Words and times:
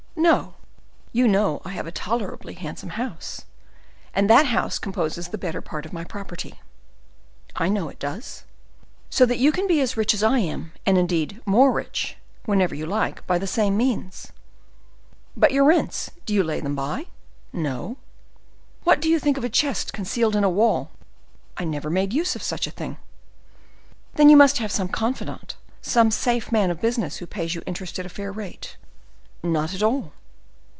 "No; 0.13 0.55
you 1.13 1.27
know 1.27 1.63
I 1.65 1.69
have 1.71 1.87
a 1.87 1.91
tolerably 1.91 2.53
handsome 2.53 2.89
house; 2.91 3.45
and 4.13 4.29
that 4.29 4.47
house 4.47 4.77
composes 4.77 5.29
the 5.29 5.37
better 5.37 5.61
part 5.61 5.85
of 5.85 5.93
my 5.93 6.03
property." 6.03 6.59
"I 7.55 7.69
know 7.69 7.89
it 7.89 7.97
does." 7.97 8.43
"So 9.09 9.25
that 9.25 9.39
you 9.39 9.51
can 9.51 9.65
be 9.65 9.81
as 9.81 9.97
rich 9.97 10.13
as 10.13 10.21
I 10.21 10.37
am, 10.39 10.73
and, 10.85 10.97
indeed, 10.97 11.41
more 11.45 11.71
rich, 11.71 12.17
whenever 12.45 12.75
you 12.75 12.85
like, 12.85 13.25
by 13.25 13.39
the 13.39 13.47
same 13.47 13.75
means." 13.77 14.31
"But 15.35 15.53
your 15.53 15.63
rents,—do 15.65 16.33
you 16.35 16.43
lay 16.43 16.59
them 16.59 16.75
by?" 16.75 17.07
"No." 17.51 17.97
"What 18.83 19.01
do 19.01 19.09
you 19.09 19.17
think 19.17 19.37
of 19.37 19.43
a 19.43 19.49
chest 19.49 19.91
concealed 19.91 20.35
in 20.35 20.43
a 20.43 20.49
wall?" 20.49 20.91
"I 21.57 21.63
never 21.63 21.89
made 21.89 22.13
use 22.13 22.35
of 22.35 22.43
such 22.43 22.67
a 22.67 22.71
thing." 22.71 22.97
"Then 24.15 24.29
you 24.29 24.37
must 24.37 24.59
have 24.59 24.71
some 24.73 24.87
confidant, 24.89 25.55
some 25.81 26.11
safe 26.11 26.51
man 26.51 26.69
of 26.69 26.79
business 26.81 27.17
who 27.17 27.25
pays 27.25 27.55
you 27.55 27.63
interest 27.65 27.97
at 27.97 28.05
a 28.05 28.09
fair 28.09 28.31
rate." 28.31 28.75
"Not 29.43 29.73
at 29.73 29.81
all." 29.81 30.13